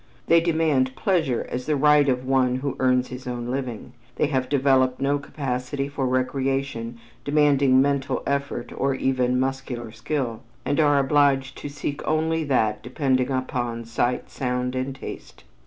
[0.25, 3.93] They demand pleasure as the right of one who earns his own living.
[4.15, 10.79] They have developed no capacity for recreation demanding mental effort or even muscular skill, and
[10.79, 15.43] are obliged to seek only that depending upon sight, sound and taste.